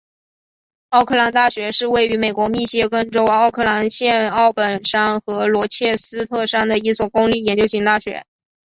[0.89, 8.25] 奥克兰大学是位于美国密歇根州奥克兰县奥本山和罗切斯特山的一所公立研究型大学。